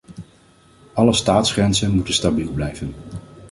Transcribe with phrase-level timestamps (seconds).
[0.95, 2.95] Alle staatsgrenzen moeten stabiel blijven.